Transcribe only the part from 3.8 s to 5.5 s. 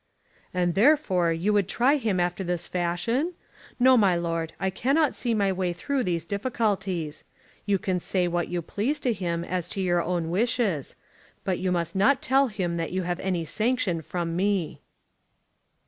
my Lord; I cannot see